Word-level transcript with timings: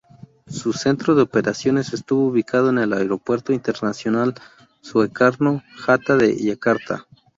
Su 0.47 0.73
centro 0.73 1.13
de 1.13 1.21
operaciones 1.21 1.93
estuvo 1.93 2.25
ubicado 2.25 2.71
en 2.71 2.79
el 2.79 2.91
Aeropuerto 2.93 3.53
Internacional 3.53 4.33
Soekarno-Hatta 4.81 6.17
de 6.17 6.35
Yakarta. 6.41 7.05